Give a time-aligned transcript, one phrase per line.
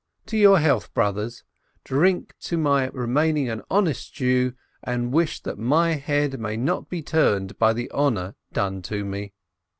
[0.25, 1.43] To your health, brothers!
[1.83, 7.03] Drink to my remaining an honest Jew, and wish that my head may not be
[7.03, 9.35] turned by the honor done to me